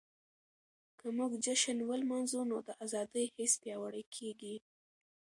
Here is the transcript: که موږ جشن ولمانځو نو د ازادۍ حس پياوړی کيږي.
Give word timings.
که 0.99 1.07
موږ 1.17 1.31
جشن 1.45 1.77
ولمانځو 1.89 2.41
نو 2.49 2.57
د 2.67 2.69
ازادۍ 2.85 3.25
حس 3.37 3.53
پياوړی 3.61 4.03
کيږي. 4.15 4.55